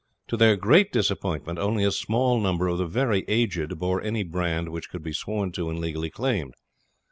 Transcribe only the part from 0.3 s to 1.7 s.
their great disappointment,